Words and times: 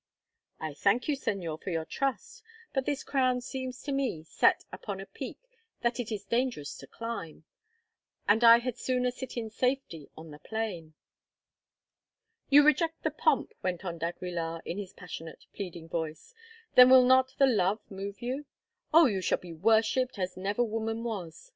"I 0.59 0.73
thank 0.73 1.07
you, 1.07 1.15
Señor, 1.15 1.61
for 1.61 1.69
your 1.69 1.85
trust; 1.85 2.41
but 2.73 2.87
this 2.87 3.03
crown 3.03 3.39
seems 3.39 3.83
to 3.83 3.91
me 3.91 4.23
set 4.23 4.65
upon 4.73 4.99
a 4.99 5.05
peak 5.05 5.37
that 5.81 5.99
it 5.99 6.11
is 6.11 6.25
dangerous 6.25 6.75
to 6.79 6.87
climb, 6.87 7.43
and 8.27 8.43
I 8.43 8.57
had 8.57 8.79
sooner 8.79 9.11
sit 9.11 9.37
in 9.37 9.51
safety 9.51 10.09
on 10.17 10.31
the 10.31 10.39
plain." 10.39 10.95
"You 12.49 12.63
reject 12.63 13.03
the 13.03 13.11
pomp," 13.11 13.53
went 13.61 13.85
on 13.85 13.99
d'Aguilar 13.99 14.63
in 14.65 14.79
his 14.79 14.91
passionate, 14.91 15.45
pleading 15.53 15.87
voice, 15.87 16.33
"then 16.73 16.89
will 16.89 17.05
not 17.05 17.35
the 17.37 17.45
love 17.45 17.81
move 17.91 18.23
you? 18.23 18.45
Oh! 18.91 19.05
you 19.05 19.21
shall 19.21 19.37
be 19.37 19.53
worshipped 19.53 20.17
as 20.17 20.35
never 20.35 20.63
woman 20.63 21.03
was. 21.03 21.47